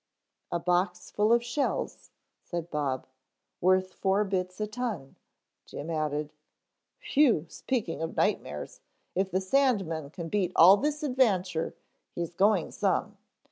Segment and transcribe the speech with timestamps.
[0.51, 2.09] "A box full of shells"
[2.49, 3.05] said Bob.
[3.61, 5.15] "Worth four bits a ton,"
[5.67, 6.33] Jim added.
[7.13, 8.79] "Whew, speaking of nightmares,
[9.13, 11.75] if the sandman can beat all this adventure
[12.15, 13.15] he's going some.